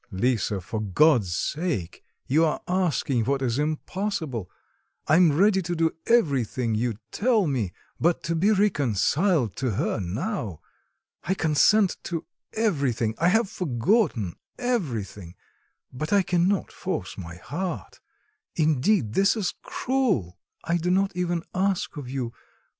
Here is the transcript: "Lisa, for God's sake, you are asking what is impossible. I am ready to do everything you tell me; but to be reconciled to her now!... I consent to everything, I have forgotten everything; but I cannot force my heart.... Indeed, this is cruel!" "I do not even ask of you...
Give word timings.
"Lisa, 0.09 0.59
for 0.59 0.81
God's 0.81 1.31
sake, 1.35 2.01
you 2.25 2.43
are 2.43 2.61
asking 2.67 3.23
what 3.25 3.43
is 3.43 3.59
impossible. 3.59 4.49
I 5.07 5.15
am 5.15 5.31
ready 5.31 5.61
to 5.61 5.75
do 5.75 5.91
everything 6.07 6.73
you 6.73 6.95
tell 7.11 7.45
me; 7.45 7.71
but 7.99 8.23
to 8.23 8.33
be 8.35 8.49
reconciled 8.51 9.55
to 9.57 9.73
her 9.75 9.99
now!... 9.99 10.59
I 11.25 11.35
consent 11.35 11.97
to 12.05 12.25
everything, 12.53 13.13
I 13.19 13.27
have 13.27 13.47
forgotten 13.47 14.37
everything; 14.57 15.35
but 15.93 16.11
I 16.11 16.23
cannot 16.23 16.71
force 16.71 17.15
my 17.15 17.35
heart.... 17.35 17.99
Indeed, 18.55 19.13
this 19.13 19.35
is 19.37 19.53
cruel!" 19.61 20.39
"I 20.63 20.77
do 20.77 20.89
not 20.89 21.15
even 21.15 21.43
ask 21.53 21.95
of 21.95 22.09
you... 22.09 22.33